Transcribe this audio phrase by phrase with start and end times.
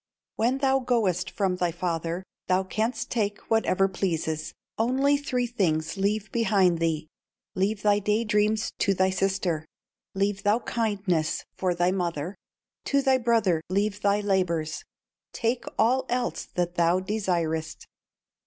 [0.35, 6.31] "When thou goest from thy father Thou canst take whatever pleases, Only three things leave
[6.31, 7.07] behind thee:
[7.53, 9.63] Leave thy day dreams to thy sister,
[10.15, 12.33] Leave thou kindness for thy mother,
[12.85, 14.83] To thy brother leave thy labors,
[15.33, 17.85] Take all else that thou desirest.